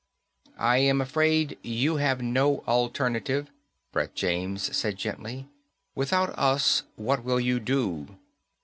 "I 0.57 0.79
am 0.79 0.99
afraid 0.99 1.59
you 1.61 1.97
have 1.97 2.23
no 2.23 2.61
alternative," 2.61 3.51
Brett 3.91 4.15
James 4.15 4.75
said 4.75 4.97
gently. 4.97 5.47
"Without 5.93 6.31
us, 6.39 6.81
what 6.95 7.23
will 7.23 7.39
you 7.39 7.59
do? 7.59 8.07